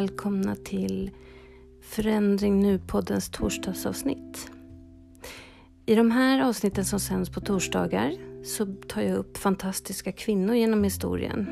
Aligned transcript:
välkomna 0.00 0.56
till 0.56 1.10
Förändring 1.82 2.60
Nu-poddens 2.60 3.30
torsdagsavsnitt. 3.30 4.50
I 5.86 5.94
de 5.94 6.10
här 6.10 6.48
avsnitten 6.48 6.84
som 6.84 7.00
sänds 7.00 7.30
på 7.30 7.40
torsdagar 7.40 8.12
så 8.44 8.66
tar 8.66 9.02
jag 9.02 9.16
upp 9.18 9.36
fantastiska 9.36 10.12
kvinnor 10.12 10.54
genom 10.54 10.84
historien 10.84 11.46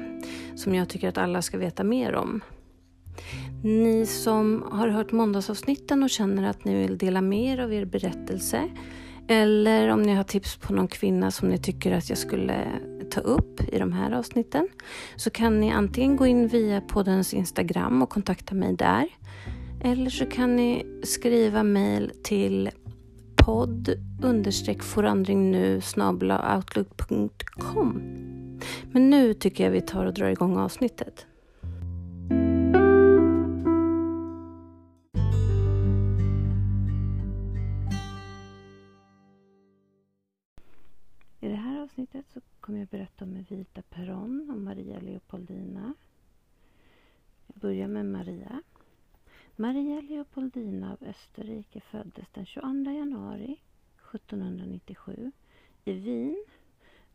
som 0.56 0.74
jag 0.74 0.88
tycker 0.88 1.08
att 1.08 1.18
alla 1.18 1.42
ska 1.42 1.58
veta 1.58 1.84
mer 1.84 2.14
om. 2.14 2.40
Ni 3.64 4.06
som 4.06 4.64
har 4.70 4.88
hört 4.88 5.12
måndagsavsnitten 5.12 6.02
och 6.02 6.10
känner 6.10 6.50
att 6.50 6.64
ni 6.64 6.82
vill 6.82 6.98
dela 6.98 7.20
mer 7.20 7.58
av 7.58 7.72
er 7.72 7.84
berättelse 7.84 8.68
eller 9.28 9.88
om 9.88 10.02
ni 10.02 10.14
har 10.14 10.24
tips 10.24 10.56
på 10.56 10.72
någon 10.72 10.88
kvinna 10.88 11.30
som 11.30 11.48
ni 11.48 11.58
tycker 11.58 11.92
att 11.92 12.08
jag 12.08 12.18
skulle 12.18 12.66
ta 13.10 13.20
upp 13.20 13.74
i 13.74 13.78
de 13.78 13.92
här 13.92 14.12
avsnitten 14.12 14.68
så 15.16 15.30
kan 15.30 15.60
ni 15.60 15.70
antingen 15.70 16.16
gå 16.16 16.26
in 16.26 16.48
via 16.48 16.80
poddens 16.80 17.34
Instagram 17.34 18.02
och 18.02 18.10
kontakta 18.10 18.54
mig 18.54 18.76
där. 18.76 19.08
Eller 19.80 20.10
så 20.10 20.26
kan 20.26 20.56
ni 20.56 20.86
skriva 21.02 21.62
mejl 21.62 22.12
till 22.22 22.70
podd 23.36 23.90
forandringnu 24.82 25.80
outlook.com. 26.56 28.02
Men 28.92 29.10
nu 29.10 29.34
tycker 29.34 29.64
jag 29.64 29.70
vi 29.70 29.80
tar 29.80 30.06
och 30.06 30.14
drar 30.14 30.28
igång 30.28 30.56
avsnittet. 30.56 31.27
Maria. 48.28 48.62
Maria 49.56 50.00
Leopoldina 50.00 50.92
av 50.92 51.08
Österrike 51.08 51.80
föddes 51.80 52.28
den 52.34 52.46
22 52.46 52.90
januari 52.90 53.60
1797 54.14 55.32
i 55.84 55.92
Wien. 55.92 56.44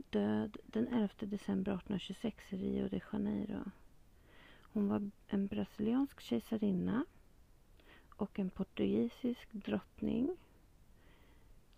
Död 0.10 0.58
den 0.66 0.88
11 0.88 1.10
december 1.20 1.72
1826 1.72 2.54
i 2.54 2.58
Rio 2.58 2.90
de 2.90 3.02
Janeiro. 3.12 3.64
Hon 4.62 4.88
var 4.88 5.10
en 5.28 5.48
brasiliansk 5.48 6.22
kejsarinna 6.22 7.06
och 8.16 8.40
en 8.40 8.50
portugisisk 8.50 9.48
drottning 9.52 10.36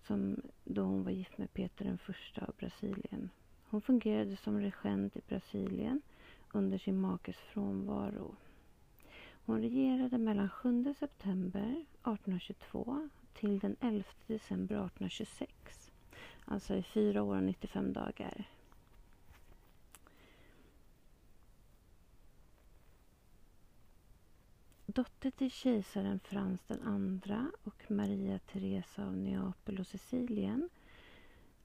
som 0.07 0.41
då 0.63 0.81
hon 0.81 1.03
var 1.03 1.11
gift 1.11 1.37
med 1.37 1.53
Peter 1.53 1.85
den 1.85 1.97
första 1.97 2.45
av 2.45 2.55
Brasilien. 2.57 3.29
Hon 3.69 3.81
fungerade 3.81 4.37
som 4.37 4.59
regent 4.59 5.17
i 5.17 5.21
Brasilien 5.27 6.01
under 6.53 6.77
sin 6.77 6.99
makes 6.99 7.37
frånvaro. 7.37 8.35
Hon 9.45 9.61
regerade 9.61 10.17
mellan 10.17 10.49
7 10.49 10.93
september 10.99 11.61
1822 11.61 13.09
till 13.33 13.59
den 13.59 13.75
11 13.79 14.03
december 14.27 14.75
1826. 14.75 15.91
Alltså 16.45 16.75
i 16.75 16.83
fyra 16.83 17.23
år 17.23 17.35
och 17.37 17.43
95 17.43 17.93
dagar. 17.93 18.47
Dotter 24.85 25.31
till 25.31 25.51
kejsaren 25.51 26.19
Frans 26.19 26.61
den 26.67 26.81
andra 26.81 27.51
och 27.63 27.91
Maria 27.91 28.39
Teresa 28.39 29.05
av 29.05 29.17
Neapel 29.17 29.79
och 29.79 29.87
Sicilien 29.87 30.69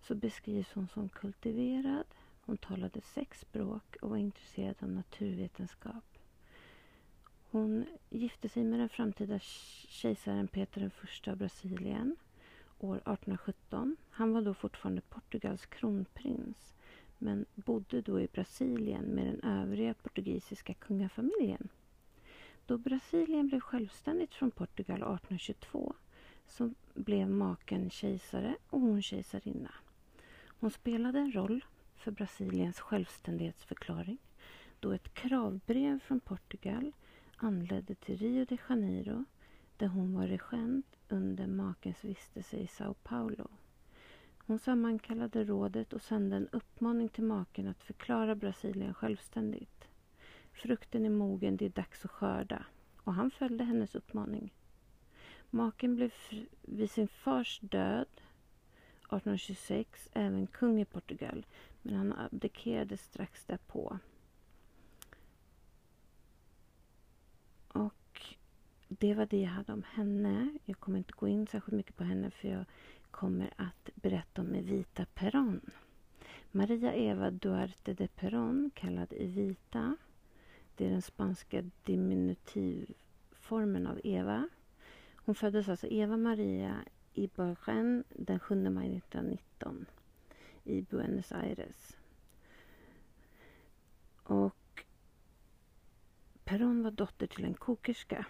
så 0.00 0.14
beskrivs 0.14 0.72
hon 0.72 0.88
som 0.88 1.08
kultiverad. 1.08 2.06
Hon 2.44 2.56
talade 2.56 3.00
sex 3.00 3.40
språk 3.40 3.96
och 4.02 4.10
var 4.10 4.16
intresserad 4.16 4.76
av 4.80 4.88
naturvetenskap. 4.88 6.09
Hon 7.52 7.86
gifte 8.10 8.48
sig 8.48 8.64
med 8.64 8.80
den 8.80 8.88
framtida 8.88 9.38
kejsaren 9.88 10.48
Peter 10.48 10.80
den 10.80 10.90
första 10.90 11.30
av 11.30 11.36
Brasilien 11.36 12.16
år 12.78 12.96
1817. 12.96 13.96
Han 14.10 14.32
var 14.32 14.42
då 14.42 14.54
fortfarande 14.54 15.00
Portugals 15.00 15.66
kronprins 15.66 16.74
men 17.18 17.46
bodde 17.54 18.00
då 18.00 18.20
i 18.20 18.28
Brasilien 18.32 19.04
med 19.04 19.26
den 19.26 19.40
övriga 19.42 19.94
portugisiska 19.94 20.74
kungafamiljen. 20.74 21.68
Då 22.66 22.78
Brasilien 22.78 23.48
blev 23.48 23.60
självständigt 23.60 24.34
från 24.34 24.50
Portugal 24.50 24.96
1822 24.96 25.94
så 26.46 26.74
blev 26.94 27.30
maken 27.30 27.90
kejsare 27.90 28.56
och 28.70 28.80
hon 28.80 29.02
kejsarinna. 29.02 29.74
Hon 30.60 30.70
spelade 30.70 31.18
en 31.18 31.32
roll 31.32 31.64
för 31.96 32.10
Brasiliens 32.10 32.80
självständighetsförklaring 32.80 34.18
då 34.80 34.92
ett 34.92 35.14
kravbrev 35.14 35.98
från 35.98 36.20
Portugal 36.20 36.92
anlände 37.42 37.94
till 37.94 38.16
Rio 38.16 38.44
de 38.44 38.58
Janeiro 38.68 39.24
där 39.76 39.86
hon 39.86 40.14
var 40.14 40.26
regent 40.26 40.96
under 41.08 41.46
makens 41.46 42.04
vistelse 42.04 42.56
i 42.56 42.66
Sao 42.66 42.94
Paulo. 42.94 43.48
Hon 44.38 44.58
sammankallade 44.58 45.44
rådet 45.44 45.92
och 45.92 46.02
sände 46.02 46.36
en 46.36 46.48
uppmaning 46.48 47.08
till 47.08 47.24
maken 47.24 47.68
att 47.68 47.82
förklara 47.82 48.34
Brasilien 48.34 48.94
självständigt. 48.94 49.88
Frukten 50.52 51.06
är 51.06 51.10
mogen, 51.10 51.56
det 51.56 51.64
är 51.64 51.70
dags 51.70 52.04
att 52.04 52.10
skörda. 52.10 52.64
Och 52.96 53.14
han 53.14 53.30
följde 53.30 53.64
hennes 53.64 53.94
uppmaning. 53.94 54.54
Maken 55.50 55.96
blev 55.96 56.12
vid 56.62 56.90
sin 56.90 57.08
fars 57.08 57.60
död 57.62 58.08
1826 59.00 60.08
även 60.12 60.46
kung 60.46 60.80
i 60.80 60.84
Portugal 60.84 61.46
men 61.82 61.94
han 61.94 62.12
abdikerade 62.12 62.96
strax 62.96 63.44
därpå. 63.44 63.98
Och 67.72 68.36
det 68.88 69.14
var 69.14 69.26
det 69.26 69.40
jag 69.40 69.50
hade 69.50 69.72
om 69.72 69.82
henne. 69.82 70.58
Jag 70.64 70.80
kommer 70.80 70.98
inte 70.98 71.12
gå 71.12 71.28
in 71.28 71.46
särskilt 71.46 71.76
mycket 71.76 71.96
på 71.96 72.04
henne 72.04 72.30
för 72.30 72.48
jag 72.48 72.64
kommer 73.10 73.50
att 73.56 73.90
berätta 73.94 74.40
om 74.40 74.54
Evita 74.54 75.06
Perón. 75.14 75.60
Maria 76.52 76.94
Eva 76.94 77.30
Duarte 77.30 77.94
de 77.94 78.08
Perón, 78.08 78.70
kallad 78.74 79.12
Evita. 79.12 79.96
Det 80.76 80.86
är 80.86 80.90
den 80.90 81.02
spanska 81.02 81.64
diminutivformen 81.84 83.86
av 83.86 84.00
Eva. 84.04 84.48
Hon 85.16 85.34
föddes 85.34 85.68
alltså 85.68 85.86
Eva 85.86 86.16
Maria 86.16 86.76
Ibargen 87.14 88.04
den 88.08 88.38
7 88.38 88.70
maj 88.70 88.96
1919 88.96 89.86
i 90.64 90.82
Buenos 90.82 91.32
Aires. 91.32 91.96
Och 94.22 94.59
Perron 96.50 96.82
var 96.82 96.90
dotter 96.90 97.26
till 97.26 97.44
en 97.44 97.54
kokerska. 97.54 98.26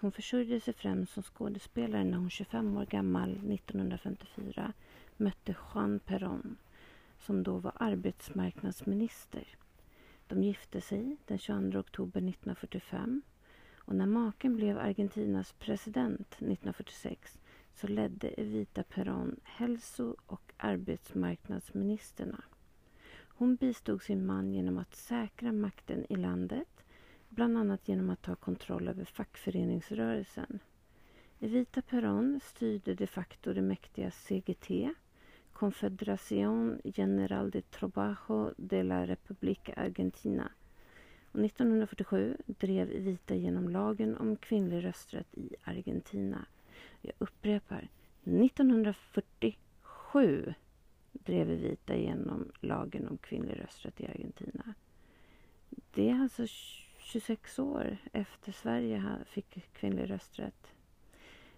Hon 0.00 0.12
försörjde 0.12 0.60
sig 0.60 0.74
främst 0.74 1.12
som 1.12 1.22
skådespelare 1.22 2.04
när 2.04 2.18
hon 2.18 2.30
25 2.30 2.76
år 2.76 2.86
gammal 2.86 3.30
1954 3.30 4.72
mötte 5.16 5.56
Juan 5.74 6.00
Perón 6.00 6.56
som 7.18 7.42
då 7.42 7.58
var 7.58 7.72
arbetsmarknadsminister. 7.76 9.48
De 10.26 10.42
gifte 10.42 10.80
sig 10.80 11.16
den 11.26 11.38
22 11.38 11.78
oktober 11.78 12.18
1945 12.18 13.22
och 13.74 13.94
när 13.94 14.06
maken 14.06 14.56
blev 14.56 14.78
Argentinas 14.78 15.52
president 15.52 16.32
1946 16.32 17.38
så 17.74 17.86
ledde 17.86 18.28
Evita 18.28 18.82
Perón 18.82 19.40
hälso 19.44 20.16
och 20.26 20.52
arbetsmarknadsministerna. 20.56 22.44
Hon 23.28 23.56
bistod 23.56 24.02
sin 24.02 24.26
man 24.26 24.52
genom 24.52 24.78
att 24.78 24.94
säkra 24.94 25.52
makten 25.52 26.06
i 26.08 26.16
landet, 26.16 26.81
bland 27.34 27.58
annat 27.58 27.88
genom 27.88 28.10
att 28.10 28.22
ta 28.22 28.36
kontroll 28.36 28.88
över 28.88 29.04
fackföreningsrörelsen. 29.04 30.58
Evita 31.40 31.82
Perón 31.82 32.40
styrde 32.42 32.94
de 32.94 33.06
facto 33.06 33.52
det 33.52 33.62
mäktiga 33.62 34.10
CGT, 34.10 34.94
Confederación 35.52 36.80
General 36.84 37.50
de 37.50 37.62
Trabajo 37.62 38.54
de 38.56 38.82
la 38.82 39.06
República 39.06 39.72
Argentina. 39.72 40.52
Och 41.32 41.44
1947 41.44 42.36
drev 42.46 42.90
Evita 42.90 43.34
genom 43.34 43.68
lagen 43.68 44.16
om 44.16 44.36
kvinnlig 44.36 44.84
rösträtt 44.84 45.34
i 45.34 45.54
Argentina. 45.64 46.46
Jag 47.00 47.14
upprepar, 47.18 47.88
1947 48.24 50.54
drev 51.12 51.50
Evita 51.50 51.94
igenom 51.94 52.52
lagen 52.60 53.08
om 53.08 53.18
kvinnlig 53.18 53.60
rösträtt 53.60 54.00
i 54.00 54.06
Argentina. 54.06 54.74
Det 55.94 56.08
är 56.08 56.20
alltså 56.20 56.46
26 57.02 57.58
år 57.58 57.96
efter 58.12 58.52
Sverige 58.52 59.18
fick 59.26 59.72
kvinnlig 59.72 60.10
rösträtt. 60.10 60.72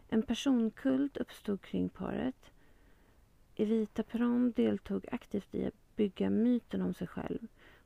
En 0.09 0.23
personkult 0.23 1.17
uppstod 1.17 1.63
kring 1.63 1.89
paret. 1.89 2.51
Evita 3.57 4.03
Peron 4.03 4.53
deltog 4.53 5.07
aktivt 5.13 5.55
i 5.55 5.67
att 5.67 5.97
bygga 5.97 6.31
myten 6.31 6.83
om 6.83 6.95
sig 6.95 7.07
själv. 7.07 7.39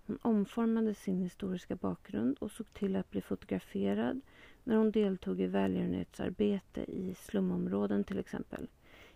Hon 0.07 0.19
omformade 0.23 0.95
sin 0.95 1.19
historiska 1.19 1.77
bakgrund 1.77 2.39
och 2.39 2.51
såg 2.51 2.75
till 2.75 2.97
att 2.97 3.11
bli 3.11 3.21
fotograferad 3.21 4.21
när 4.65 4.77
hon 4.77 4.91
deltog 4.91 5.41
i 5.41 5.47
välgörenhetsarbete 5.47 6.81
i 6.81 7.15
slumområden 7.15 8.05
till 8.05 8.19
exempel. 8.19 8.69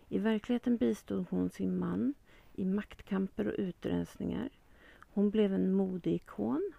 I 0.09 0.19
verkligheten 0.19 0.77
bistod 0.77 1.25
hon 1.29 1.49
sin 1.49 1.79
man 1.79 2.13
i 2.53 2.65
maktkamper 2.65 3.47
och 3.47 3.55
utrensningar. 3.57 4.49
Hon 4.99 5.29
blev 5.29 5.53
en 5.53 5.73
modeikon 5.73 6.73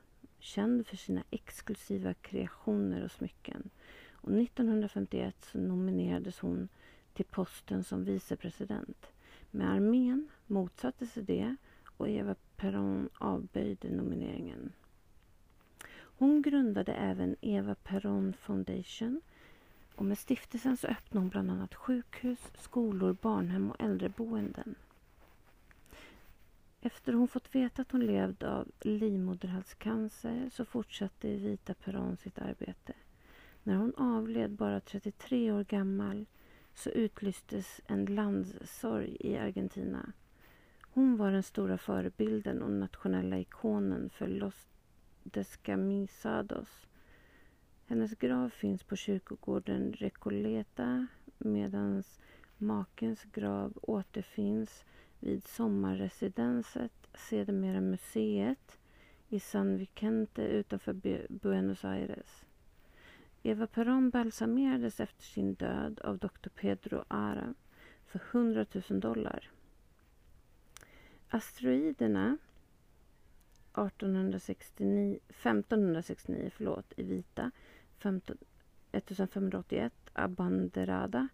känd 0.45 0.87
för 0.87 0.97
sina 0.97 1.25
exklusiva 1.31 2.15
kreationer 2.15 3.05
och 3.05 3.11
smycken. 3.11 3.71
Och 4.13 4.33
1951 4.33 5.35
så 5.53 5.59
nominerades 5.59 6.39
hon 6.39 6.69
till 7.15 7.25
posten 7.25 7.85
som 7.85 8.05
vicepresident. 8.05 9.07
Men 9.51 9.69
armén 9.69 10.29
motsatte 10.47 11.07
sig 11.07 11.23
det 11.23 11.57
och 11.97 12.09
Eva 12.09 12.35
Peron 12.57 13.09
avböjde 13.19 13.91
nomineringen. 13.91 14.73
Hon 15.95 16.43
grundade 16.43 16.93
även 16.93 17.37
Eva 17.41 17.75
Peron 17.75 18.33
Foundation 18.33 19.21
och 19.95 20.05
med 20.05 20.19
stiftelsen 20.19 20.77
så 20.77 20.87
öppnade 20.87 21.25
hon 21.25 21.29
bland 21.29 21.51
annat 21.51 21.75
sjukhus, 21.75 22.41
skolor, 22.59 23.17
barnhem 23.21 23.71
och 23.71 23.81
äldreboenden. 23.81 24.75
Efter 26.87 27.13
hon 27.13 27.29
fått 27.29 27.55
veta 27.55 27.83
att 27.83 27.91
hon 27.91 28.07
levde 28.07 28.51
av 28.51 28.69
livmoderhalscancer 28.81 30.51
så 30.53 30.65
fortsatte 30.65 31.29
Evita 31.29 31.75
Peron 31.75 32.17
sitt 32.17 32.39
arbete. 32.39 32.93
När 33.63 33.77
hon 33.77 33.95
avled 33.95 34.51
bara 34.51 34.81
33 34.81 35.53
år 35.53 35.65
gammal 35.65 36.27
så 36.75 36.91
utlystes 36.91 37.81
en 37.87 38.05
landssorg 38.05 39.17
i 39.21 39.37
Argentina. 39.37 40.13
Hon 40.81 41.17
var 41.17 41.33
den 41.33 41.43
stora 41.43 41.79
förebilden 41.79 42.63
och 42.63 42.71
nationella 42.71 43.39
ikonen 43.39 44.11
för 44.11 44.29
Los 44.29 44.69
Descamisados. 45.23 46.87
Hennes 47.87 48.15
grav 48.15 48.49
finns 48.49 48.83
på 48.83 48.97
kyrkogården 48.97 49.93
Recoleta 49.93 51.07
medan 51.39 52.03
makens 52.59 53.25
grav 53.25 53.73
återfinns 53.83 54.85
vid 55.25 55.47
sommarresidenset, 55.47 56.93
sedermera 57.15 57.81
museet 57.81 58.79
i 59.29 59.41
San 59.41 59.77
Vicente 59.77 60.43
utanför 60.43 60.93
Buenos 61.29 61.85
Aires. 61.85 62.45
Eva 63.43 63.67
Perón 63.67 64.11
balsamerades 64.11 65.01
efter 65.01 65.23
sin 65.23 65.55
död 65.55 66.01
av 66.01 66.19
Dr 66.19 66.49
Pedro 66.49 67.05
Ara 67.09 67.55
för 68.07 68.21
100 68.31 68.67
000 68.89 69.01
dollar. 69.01 69.51
Asteroiderna 71.29 72.39
1869, 73.73 75.19
1569 75.29 76.51
förlåt, 76.57 76.93
i 76.97 77.03
vita 77.03 77.51
15, 77.99 78.37
1581 78.93 79.93
Abanderada 80.13 81.29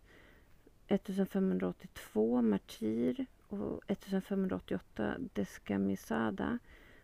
1582 0.89 2.43
Martyr 2.43 3.27
och 3.50 3.82
1588 3.87 5.17
Descamisada 5.32 6.58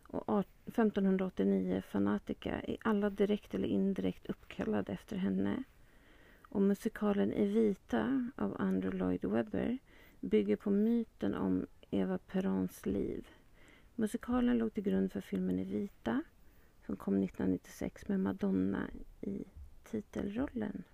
och 0.09 0.45
1589 0.67 1.83
Fanatica 1.89 2.61
är 2.61 2.77
alla 2.81 3.11
direkt 3.11 3.55
eller 3.55 3.69
indirekt 3.69 4.27
uppkallade 4.27 4.93
efter 4.93 5.17
henne. 5.17 5.63
Och 6.43 6.63
musikalen 6.63 7.33
Evita 7.33 8.31
av 8.37 8.57
Andrew 8.59 8.99
Lloyd 8.99 9.25
Webber 9.25 9.79
bygger 10.21 10.57
på 10.57 10.71
myten 10.71 11.35
om 11.35 11.67
Eva 11.91 12.19
Perons 12.19 12.87
liv. 12.87 13.29
Musikalen 13.95 14.59
låg 14.59 14.75
till 14.75 14.83
grund 14.83 15.13
för 15.13 15.21
filmen 15.21 15.59
Evita 15.59 16.23
som 16.87 16.97
kom 16.97 17.23
1996 17.23 18.09
med 18.09 18.21
Madonna 18.21 18.91
i 19.21 19.45
titelrollen. 19.85 20.85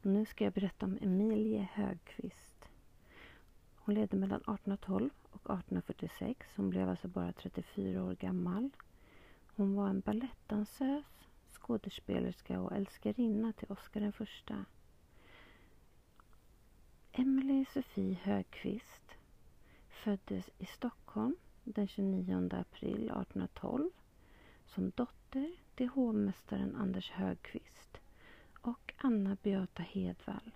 Och 0.00 0.06
nu 0.06 0.24
ska 0.24 0.44
jag 0.44 0.52
berätta 0.52 0.86
om 0.86 0.98
Emilie 1.00 1.68
Högqvist. 1.72 2.68
Hon 3.74 3.94
levde 3.94 4.16
mellan 4.16 4.40
1812 4.40 5.10
och 5.30 5.40
1846. 5.40 6.46
Hon 6.56 6.70
blev 6.70 6.88
alltså 6.88 7.08
bara 7.08 7.32
34 7.32 8.04
år 8.04 8.14
gammal. 8.14 8.70
Hon 9.56 9.74
var 9.74 9.88
en 9.88 10.00
balettdansös, 10.00 11.04
skådespelerska 11.52 12.60
och 12.60 12.72
älskarinna 12.72 13.52
till 13.52 13.72
Oscar 13.72 14.00
den 14.00 14.12
första. 14.12 14.64
Emelie 17.12 17.66
Sofie 17.72 18.18
Högqvist 18.22 19.14
föddes 19.88 20.50
i 20.58 20.66
Stockholm 20.66 21.36
den 21.64 21.88
29 21.88 22.48
april 22.52 22.94
1812 22.94 23.90
som 24.66 24.90
dotter 24.90 25.52
till 25.74 25.88
hovmästaren 25.88 26.76
Anders 26.76 27.10
Högqvist 27.10 28.00
och 28.60 28.94
Anna 28.96 29.36
Beata 29.42 29.82
Hedvall. 29.82 30.50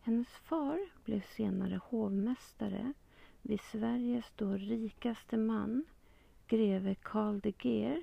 Hennes 0.00 0.28
far 0.28 0.88
blev 1.04 1.22
senare 1.36 1.80
hovmästare 1.84 2.92
vid 3.42 3.60
Sveriges 3.60 4.32
då 4.36 4.52
rikaste 4.52 5.36
man, 5.36 5.84
greve 6.46 6.94
Karl 6.94 7.40
de 7.40 7.54
Geer 7.58 8.02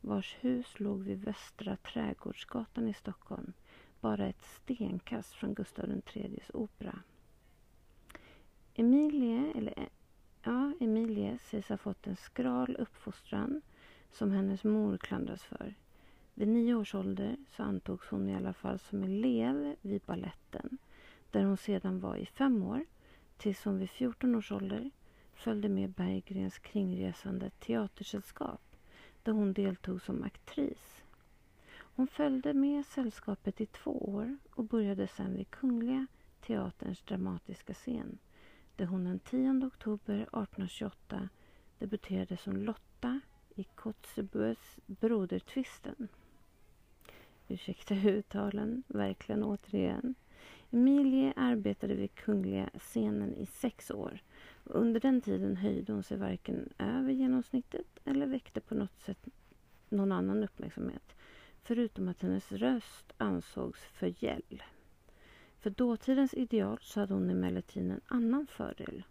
vars 0.00 0.36
hus 0.40 0.80
låg 0.80 1.02
vid 1.02 1.24
Västra 1.24 1.76
Trädgårdsgatan 1.76 2.88
i 2.88 2.94
Stockholm, 2.94 3.52
bara 4.00 4.26
ett 4.26 4.44
stenkast 4.44 5.32
från 5.32 5.54
Gustav 5.54 6.02
IIIs 6.14 6.50
opera. 6.54 6.98
Emilie, 8.74 9.52
eller 9.54 9.88
ja, 10.42 10.72
Emilie 10.80 11.38
sägs 11.38 11.68
ha 11.68 11.76
fått 11.76 12.06
en 12.06 12.16
skral 12.16 12.76
uppfostran 12.76 13.62
som 14.12 14.30
hennes 14.30 14.64
mor 14.64 14.98
klandras 14.98 15.42
för. 15.42 15.74
Vid 16.34 16.48
nio 16.48 16.74
års 16.74 16.94
ålder 16.94 17.36
så 17.48 17.62
antogs 17.62 18.08
hon 18.08 18.28
i 18.28 18.34
alla 18.34 18.52
fall 18.52 18.78
som 18.78 19.02
elev 19.02 19.76
vid 19.82 20.02
balletten 20.06 20.78
där 21.30 21.44
hon 21.44 21.56
sedan 21.56 22.00
var 22.00 22.16
i 22.16 22.26
fem 22.26 22.62
år 22.62 22.84
tills 23.36 23.64
hon 23.64 23.78
vid 23.78 23.90
14 23.90 24.34
års 24.34 24.52
ålder 24.52 24.90
följde 25.34 25.68
med 25.68 25.90
Berggrens 25.90 26.58
kringresande 26.58 27.50
teatersällskap 27.50 28.76
där 29.22 29.32
hon 29.32 29.52
deltog 29.52 30.02
som 30.02 30.22
aktris. 30.22 31.02
Hon 31.74 32.06
följde 32.06 32.54
med 32.54 32.86
sällskapet 32.86 33.60
i 33.60 33.66
två 33.66 33.90
år 33.90 34.36
och 34.50 34.64
började 34.64 35.06
sedan 35.06 35.36
vid 35.36 35.50
Kungliga 35.50 36.06
Teaterns 36.40 37.02
dramatiska 37.02 37.74
scen 37.74 38.18
där 38.76 38.86
hon 38.86 39.04
den 39.04 39.18
10 39.18 39.66
oktober 39.66 40.14
1828 40.14 41.28
debuterade 41.78 42.36
som 42.36 42.56
Lotta 42.56 43.20
i 43.54 43.64
Kotzebues 43.64 44.78
Brodertvisten 44.86 46.08
ursäkta 47.52 47.94
uttalen, 47.94 48.82
verkligen 48.86 49.44
återigen. 49.44 50.14
Emilie 50.70 51.32
arbetade 51.36 51.94
vid 51.94 52.14
Kungliga 52.14 52.70
scenen 52.78 53.34
i 53.34 53.46
sex 53.46 53.90
år. 53.90 54.22
Under 54.64 55.00
den 55.00 55.20
tiden 55.20 55.56
höjde 55.56 55.92
hon 55.92 56.02
sig 56.02 56.16
varken 56.16 56.68
över 56.78 57.12
genomsnittet 57.12 57.86
eller 58.04 58.26
väckte 58.26 58.60
på 58.60 58.74
något 58.74 59.00
sätt 59.00 59.28
någon 59.88 60.12
annan 60.12 60.44
uppmärksamhet. 60.44 61.14
Förutom 61.62 62.08
att 62.08 62.22
hennes 62.22 62.52
röst 62.52 63.12
ansågs 63.16 63.80
för 63.80 64.24
gäll. 64.24 64.62
För 65.58 65.70
dåtidens 65.70 66.34
ideal 66.34 66.78
så 66.82 67.00
hade 67.00 67.14
hon 67.14 67.30
emellertid 67.30 67.90
en 67.90 68.00
annan 68.06 68.46
fördel. 68.46 69.02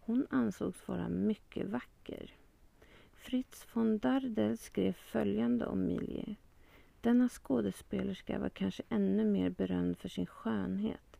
Hon 0.00 0.26
ansågs 0.30 0.88
vara 0.88 1.08
mycket 1.08 1.66
vacker. 1.66 2.34
Fritz 3.14 3.66
von 3.72 3.98
Dardel 3.98 4.58
skrev 4.58 4.92
följande 4.92 5.66
om 5.66 5.82
Emilie. 5.82 6.36
Denna 7.08 7.28
skådespelerska 7.28 8.38
var 8.38 8.48
kanske 8.48 8.82
ännu 8.88 9.24
mer 9.24 9.50
berömd 9.50 9.98
för 9.98 10.08
sin 10.08 10.26
skönhet 10.26 11.16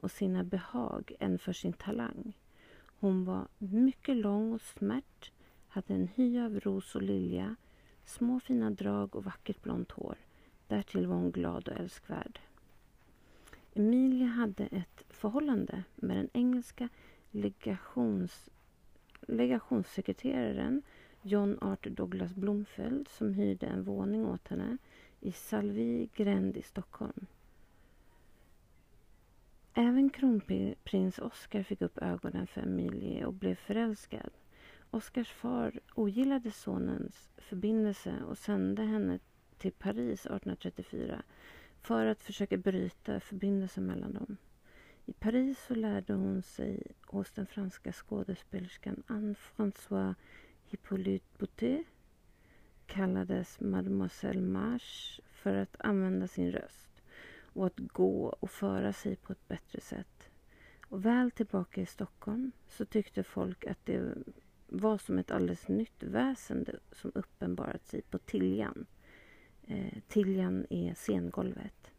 och 0.00 0.10
sina 0.10 0.44
behag 0.44 1.12
än 1.20 1.38
för 1.38 1.52
sin 1.52 1.72
talang. 1.72 2.32
Hon 2.98 3.24
var 3.24 3.48
mycket 3.58 4.16
lång 4.16 4.52
och 4.52 4.60
smärt, 4.60 5.32
hade 5.68 5.94
en 5.94 6.08
hy 6.14 6.40
av 6.40 6.60
ros 6.60 6.94
och 6.94 7.02
lilja, 7.02 7.56
små 8.04 8.40
fina 8.40 8.70
drag 8.70 9.16
och 9.16 9.24
vackert 9.24 9.62
blont 9.62 9.90
hår. 9.90 10.16
Därtill 10.68 11.06
var 11.06 11.16
hon 11.16 11.30
glad 11.30 11.68
och 11.68 11.76
älskvärd. 11.76 12.40
Emilia 13.74 14.26
hade 14.26 14.66
ett 14.66 15.04
förhållande 15.08 15.84
med 15.96 16.16
den 16.16 16.28
engelska 16.32 16.88
legations, 17.30 18.50
legationssekreteraren 19.20 20.82
John 21.22 21.58
Arthur 21.60 21.90
Douglas 21.90 22.34
Blomfeld 22.34 23.08
som 23.08 23.34
hyrde 23.34 23.66
en 23.66 23.82
våning 23.82 24.26
åt 24.26 24.48
henne 24.48 24.78
i 25.20 25.32
Salvi 25.32 26.08
gränd 26.14 26.56
i 26.56 26.62
Stockholm. 26.62 27.26
Även 29.74 30.10
kronprins 30.10 31.18
Oscar 31.18 31.62
fick 31.62 31.82
upp 31.82 31.98
ögonen 31.98 32.46
för 32.46 32.60
Emilie 32.60 33.24
och 33.24 33.34
blev 33.34 33.54
förälskad. 33.54 34.30
Oscars 34.90 35.32
far 35.32 35.80
ogillade 35.94 36.50
sonens 36.50 37.30
förbindelse 37.36 38.22
och 38.28 38.38
sände 38.38 38.82
henne 38.82 39.18
till 39.58 39.72
Paris 39.72 40.20
1834 40.20 41.22
för 41.82 42.06
att 42.06 42.22
försöka 42.22 42.56
bryta 42.56 43.20
förbindelsen 43.20 43.86
mellan 43.86 44.12
dem. 44.12 44.36
I 45.06 45.12
Paris 45.12 45.64
så 45.66 45.74
lärde 45.74 46.12
hon 46.12 46.42
sig 46.42 46.82
hos 47.06 47.32
den 47.32 47.46
franska 47.46 47.92
skådespelerskan 47.92 49.02
Anne-Françoise 49.06 50.14
Hippolyte 50.66 51.26
Boutet 51.38 51.86
kallades 52.90 53.60
Mademoiselle 53.60 54.40
Marche 54.40 55.22
för 55.32 55.54
att 55.54 55.76
använda 55.78 56.26
sin 56.26 56.52
röst 56.52 57.02
och 57.52 57.66
att 57.66 57.78
gå 57.78 58.26
och 58.26 58.50
föra 58.50 58.92
sig 58.92 59.16
på 59.16 59.32
ett 59.32 59.48
bättre 59.48 59.80
sätt. 59.80 60.30
Och 60.86 61.04
väl 61.04 61.30
tillbaka 61.30 61.80
i 61.80 61.86
Stockholm 61.86 62.52
så 62.68 62.84
tyckte 62.84 63.22
folk 63.22 63.66
att 63.66 63.86
det 63.86 64.14
var 64.66 64.98
som 64.98 65.18
ett 65.18 65.30
alldeles 65.30 65.68
nytt 65.68 66.02
väsende 66.02 66.78
som 66.92 67.12
uppenbarat 67.14 67.86
sig 67.86 68.02
på 68.02 68.18
Tiljan. 68.18 68.86
Eh, 69.66 69.98
Tiljan 70.08 70.66
är 70.70 70.94
scengolvet. 70.94 71.92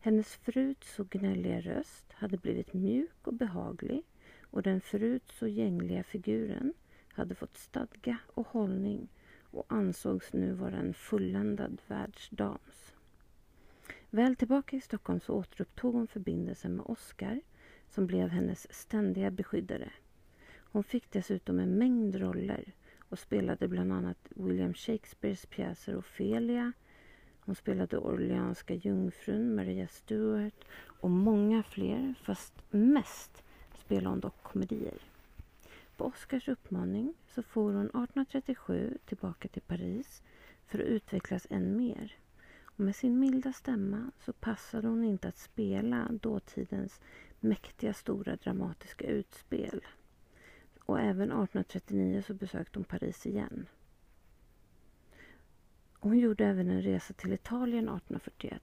Hennes 0.00 0.34
förut 0.34 0.84
så 0.84 1.04
gnälliga 1.04 1.60
röst 1.60 2.12
hade 2.12 2.36
blivit 2.36 2.72
mjuk 2.72 3.26
och 3.26 3.34
behaglig 3.34 4.02
och 4.42 4.62
den 4.62 4.80
förut 4.80 5.32
så 5.32 5.46
gängliga 5.46 6.02
figuren 6.02 6.74
hade 7.08 7.34
fått 7.34 7.56
stadga 7.56 8.18
och 8.26 8.46
hållning 8.46 9.08
och 9.52 9.64
ansågs 9.68 10.32
nu 10.32 10.52
vara 10.52 10.76
en 10.76 10.94
fulländad 10.94 11.80
världsdams. 11.86 12.94
Väl 14.10 14.36
tillbaka 14.36 14.76
i 14.76 14.80
Stockholm 14.80 15.20
så 15.20 15.34
återupptog 15.34 15.94
hon 15.94 16.06
förbindelsen 16.06 16.76
med 16.76 16.86
Oscar 16.86 17.40
som 17.88 18.06
blev 18.06 18.28
hennes 18.28 18.74
ständiga 18.74 19.30
beskyddare. 19.30 19.92
Hon 20.72 20.84
fick 20.84 21.10
dessutom 21.10 21.58
en 21.58 21.78
mängd 21.78 22.16
roller 22.16 22.72
och 22.98 23.18
spelade 23.18 23.68
bland 23.68 23.92
annat 23.92 24.28
William 24.30 24.74
Shakespeares 24.74 25.46
pjäser 25.46 25.96
Ofelia. 25.96 26.72
Hon 27.40 27.54
spelade 27.54 27.98
Orleanska 27.98 28.74
jungfrun, 28.74 29.54
Maria 29.54 29.88
Stuart 29.88 30.64
och 31.00 31.10
många 31.10 31.62
fler, 31.62 32.14
fast 32.22 32.54
mest 32.70 33.42
spelade 33.74 34.08
hon 34.08 34.20
dock 34.20 34.42
komedier. 34.42 35.11
På 36.02 36.08
Oscars 36.08 36.48
uppmaning 36.48 37.14
så 37.26 37.42
for 37.42 37.72
hon 37.72 37.86
1837 37.86 38.98
tillbaka 39.04 39.48
till 39.48 39.62
Paris 39.62 40.22
för 40.66 40.78
att 40.78 40.86
utvecklas 40.86 41.46
än 41.50 41.76
mer. 41.76 42.16
Och 42.64 42.80
med 42.80 42.96
sin 42.96 43.18
milda 43.18 43.52
stämma 43.52 44.10
så 44.18 44.32
passade 44.32 44.88
hon 44.88 45.04
inte 45.04 45.28
att 45.28 45.38
spela 45.38 46.08
dåtidens 46.12 47.00
mäktiga 47.40 47.94
stora 47.94 48.36
dramatiska 48.36 49.06
utspel. 49.06 49.80
Och 50.84 51.00
även 51.00 51.28
1839 51.28 52.22
så 52.26 52.34
besökte 52.34 52.78
hon 52.78 52.84
Paris 52.84 53.26
igen. 53.26 53.66
Hon 55.92 56.18
gjorde 56.18 56.46
även 56.46 56.70
en 56.70 56.82
resa 56.82 57.14
till 57.14 57.32
Italien 57.32 57.84
1841. 57.84 58.62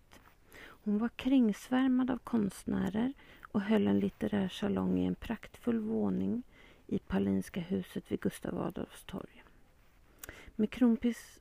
Hon 0.59 0.97
var 0.97 1.09
kringsvärmad 1.09 2.11
av 2.11 2.17
konstnärer 2.17 3.13
och 3.51 3.61
höll 3.61 3.87
en 3.87 3.99
litterär 3.99 4.49
salong 4.49 4.99
i 4.99 5.05
en 5.05 5.15
praktfull 5.15 5.79
våning 5.79 6.43
i 6.89 6.99
Paulinska 6.99 7.59
huset 7.59 8.11
vid 8.11 8.19
Gustav 8.19 8.61
Adolfs 8.61 9.03
torg. 9.03 9.43
Med 10.55 10.71
kronprins 10.71 11.39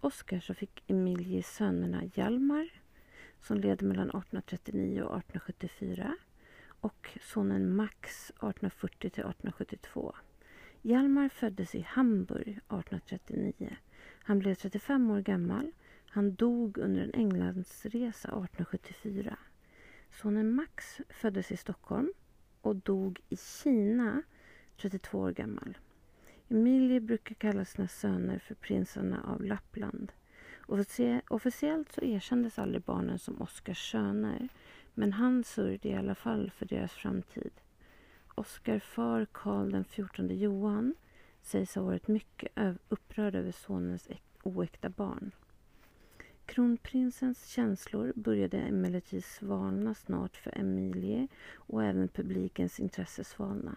Oscar 0.00 0.40
så 0.40 0.54
fick 0.54 0.82
Emilie 0.86 1.42
sönerna 1.42 2.04
Hjalmar 2.14 2.68
som 3.40 3.60
levde 3.60 3.84
mellan 3.84 4.08
1839 4.08 5.02
och 5.02 5.18
1874 5.18 6.16
och 6.80 7.18
sonen 7.22 7.76
Max 7.76 8.30
1840 8.30 8.98
till 8.98 9.08
1872. 9.08 10.14
Hjalmar 10.82 11.28
föddes 11.28 11.74
i 11.74 11.80
Hamburg 11.80 12.48
1839. 12.48 13.76
Han 14.22 14.38
blev 14.38 14.54
35 14.54 15.10
år 15.10 15.20
gammal. 15.20 15.72
Han 16.06 16.34
dog 16.34 16.78
under 16.78 17.02
en 17.02 17.14
Englandsresa 17.14 18.28
1874. 18.28 19.38
Sonen 20.10 20.54
Max 20.54 21.00
föddes 21.08 21.52
i 21.52 21.56
Stockholm 21.56 22.12
och 22.60 22.76
dog 22.76 23.20
i 23.28 23.36
Kina 23.36 24.22
32 24.76 25.18
år 25.18 25.32
gammal. 25.32 25.78
Emilie 26.48 27.00
brukar 27.00 27.34
kalla 27.34 27.64
sina 27.64 27.88
söner 27.88 28.38
för 28.38 28.54
prinsarna 28.54 29.22
av 29.22 29.44
Lappland. 29.44 30.12
Officiellt 31.28 31.92
så 31.92 32.04
erkändes 32.04 32.58
aldrig 32.58 32.82
barnen 32.82 33.18
som 33.18 33.42
Oscars 33.42 33.90
söner 33.90 34.48
men 34.94 35.12
han 35.12 35.44
sörjde 35.44 35.88
i 35.88 35.94
alla 35.94 36.14
fall 36.14 36.50
för 36.50 36.66
deras 36.66 36.92
framtid. 36.92 37.50
Oskar 38.34 38.78
far 38.78 39.26
Karl 39.32 39.70
den 39.70 39.84
XIV 39.84 40.32
Johan 40.32 40.94
sägs 41.42 41.74
ha 41.74 41.82
varit 41.82 42.08
mycket 42.08 42.52
upprörd 42.88 43.34
över 43.34 43.52
sonens 43.52 44.08
oäkta 44.42 44.88
barn. 44.88 45.30
Kronprinsens 46.46 47.46
känslor 47.46 48.12
började 48.16 48.58
emellertid 48.58 49.24
svalna 49.24 49.94
snart 49.94 50.36
för 50.36 50.58
Emilie 50.58 51.28
och 51.54 51.84
även 51.84 52.08
publikens 52.08 52.80
intresse 52.80 53.24
svalna. 53.24 53.76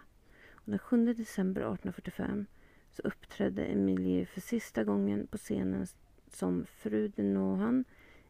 Den 0.69 0.79
7 0.79 1.13
december 1.13 1.61
1845 1.61 2.45
så 2.91 3.01
uppträdde 3.01 3.65
Emilie 3.65 4.25
för 4.25 4.41
sista 4.41 4.83
gången 4.83 5.27
på 5.27 5.37
scenen 5.37 5.87
som 6.27 6.65
fru 6.65 7.07
de 7.07 7.23
Nohan 7.23 7.85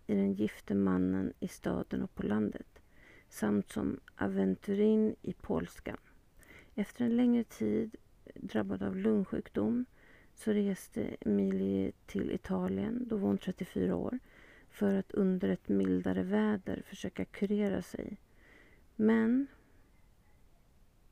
i 0.07 0.15
Den 0.15 0.33
gifte 0.33 0.75
mannen 0.75 1.33
i 1.39 1.47
staden 1.47 2.01
och 2.01 2.15
på 2.15 2.23
landet 2.23 2.81
samt 3.29 3.71
som 3.71 3.99
aventurin 4.15 5.15
i 5.21 5.33
Polskan. 5.33 5.97
Efter 6.75 7.05
en 7.05 7.17
längre 7.17 7.43
tid 7.43 7.95
drabbad 8.35 8.83
av 8.83 8.95
lungsjukdom 8.95 9.85
så 10.35 10.51
reste 10.51 11.15
Emilie 11.21 11.91
till 12.05 12.31
Italien, 12.31 13.07
då 13.07 13.17
var 13.17 13.27
hon 13.27 13.37
34 13.37 13.95
år, 13.95 14.19
för 14.69 14.93
att 14.93 15.11
under 15.11 15.49
ett 15.49 15.69
mildare 15.69 16.23
väder 16.23 16.83
försöka 16.85 17.25
kurera 17.25 17.81
sig. 17.81 18.17
Men 18.95 19.47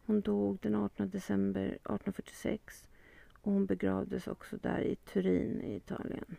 hon 0.07 0.21
dog 0.21 0.57
den 0.61 0.75
18 0.75 1.09
december 1.09 1.65
1846 1.65 2.87
och 3.41 3.51
hon 3.51 3.65
begravdes 3.65 4.27
också 4.27 4.57
där 4.57 4.79
i 4.81 4.95
Turin 4.95 5.61
i 5.61 5.75
Italien. 5.75 6.35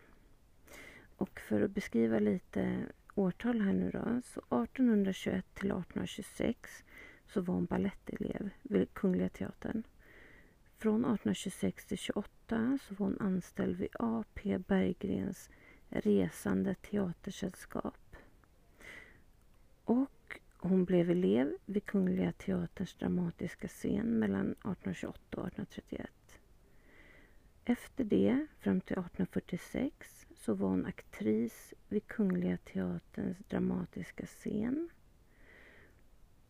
Och 1.15 1.39
för 1.39 1.61
att 1.61 1.71
beskriva 1.71 2.19
lite 2.19 2.85
årtal 3.15 3.61
här 3.61 3.73
nu 3.73 3.91
då. 3.91 4.21
Så 4.23 4.39
1821 4.39 5.45
till 5.53 5.71
1826 5.71 6.83
så 7.27 7.41
var 7.41 7.53
hon 7.53 7.65
balettelev 7.65 8.49
vid 8.61 8.93
Kungliga 8.93 9.29
Teatern. 9.29 9.83
Från 10.77 10.99
1826 10.99 11.85
till 11.85 11.97
28 11.97 12.79
så 12.81 12.95
var 12.95 13.05
hon 13.05 13.19
anställd 13.19 13.77
vid 13.77 13.89
A.P. 13.93 14.57
Berggrens 14.57 15.49
resande 15.89 16.75
teatersällskap. 16.75 18.15
Och 19.83 20.11
hon 20.61 20.85
blev 20.85 21.11
elev 21.11 21.57
vid 21.65 21.85
Kungliga 21.85 22.31
Teaterns 22.31 22.93
dramatiska 22.95 23.67
scen 23.67 24.19
mellan 24.19 24.51
1828 24.51 25.41
och 25.41 25.47
1831. 25.47 26.09
Efter 27.65 28.03
det, 28.03 28.47
fram 28.59 28.81
till 28.81 28.93
1846, 28.93 30.27
så 30.35 30.53
var 30.53 30.69
hon 30.69 30.85
aktris 30.85 31.73
vid 31.89 32.07
Kungliga 32.07 32.57
Teaterns 32.57 33.37
dramatiska 33.37 34.25
scen. 34.25 34.89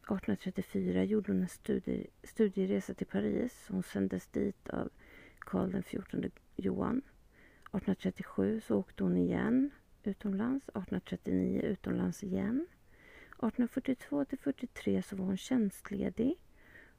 1834 0.02 1.04
gjorde 1.04 1.32
hon 1.32 1.42
en 1.42 1.48
studie, 1.48 2.08
studieresa 2.24 2.94
till 2.94 3.08
Paris. 3.08 3.68
Hon 3.70 3.84
sändes 3.84 4.28
dit 4.28 4.70
av 4.70 4.90
Karl 5.40 5.82
XIV 5.82 6.32
Johan. 6.56 6.98
1837 6.98 8.62
så 8.62 8.78
åkte 8.78 9.04
hon 9.04 9.18
igen 9.18 9.72
utomlands. 10.04 10.70
1839 10.70 11.62
utomlands 11.62 12.24
igen. 12.24 12.68
1842 13.40 14.26
till 14.26 14.40
43 14.40 15.04
så 15.04 15.16
var 15.16 15.26
hon 15.26 15.38
tjänstledig. 15.38 16.36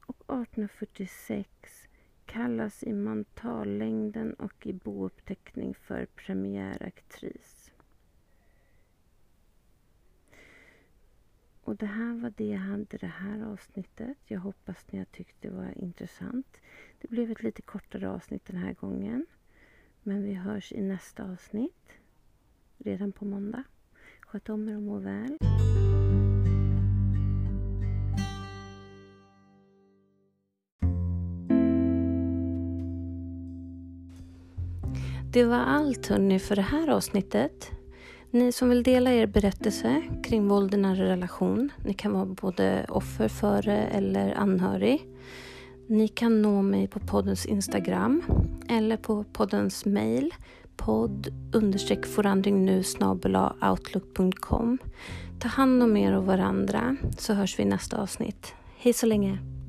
Och 0.07 0.17
1846 0.17 1.49
kallas 2.27 2.83
i 2.83 2.93
mantallängden 2.93 4.35
och 4.35 4.67
i 4.67 4.73
bouppteckning 4.73 5.75
för 5.75 6.07
premiäraktris. 6.07 7.73
Och 11.63 11.77
det 11.77 11.87
här 11.87 12.15
var 12.15 12.33
det 12.37 12.47
jag 12.47 12.59
hade 12.59 12.97
det 12.97 13.07
här 13.07 13.43
avsnittet. 13.53 14.19
Jag 14.25 14.41
hoppas 14.41 14.87
ni 14.91 14.99
har 14.99 15.05
tyckt 15.05 15.37
det 15.41 15.51
var 15.51 15.79
intressant. 15.79 16.57
Det 17.01 17.09
blev 17.09 17.31
ett 17.31 17.43
lite 17.43 17.63
kortare 17.63 18.11
avsnitt 18.11 18.45
den 18.47 18.57
här 18.57 18.73
gången. 18.73 19.27
Men 20.03 20.23
vi 20.23 20.35
hörs 20.35 20.73
i 20.73 20.81
nästa 20.81 21.33
avsnitt. 21.33 21.93
Redan 22.79 23.13
på 23.13 23.25
måndag. 23.25 23.65
Sköt 24.21 24.49
om 24.49 24.69
er 24.69 24.77
och 24.77 24.83
må 24.83 24.99
väl. 24.99 25.39
Det 35.33 35.45
var 35.45 35.57
allt 35.57 36.07
hörni 36.07 36.39
för 36.39 36.57
det 36.57 36.63
här 36.63 36.89
avsnittet. 36.89 37.71
Ni 38.31 38.53
som 38.53 38.69
vill 38.69 38.83
dela 38.83 39.13
er 39.13 39.27
berättelse 39.27 40.03
kring 40.25 40.49
våld 40.49 40.75
i 40.75 40.77
nära 40.77 41.05
relation, 41.05 41.73
ni 41.85 41.95
kan 41.95 42.13
vara 42.13 42.27
både 42.27 42.87
offer 42.89 43.29
för 43.29 43.63
det 43.63 43.77
eller 43.77 44.35
anhörig. 44.35 45.07
Ni 45.87 46.09
kan 46.09 46.43
nå 46.43 46.63
mig 46.63 46.89
på 46.89 47.01
poddens 47.01 47.47
Instagram 47.47 48.23
eller 48.69 48.97
på 48.97 49.25
poddens 49.33 49.85
mail 49.85 50.35
podd 50.77 51.29
understreck 51.53 52.07
forandringnu 52.07 52.83
outlook.com. 53.71 54.79
Ta 55.41 55.49
hand 55.49 55.83
om 55.83 55.97
er 55.97 56.13
och 56.13 56.27
varandra 56.27 56.97
så 57.19 57.35
hörs 57.35 57.59
vi 57.59 57.63
i 57.63 57.67
nästa 57.67 58.03
avsnitt. 58.03 58.55
Hej 58.77 58.93
så 58.93 59.07
länge! 59.07 59.60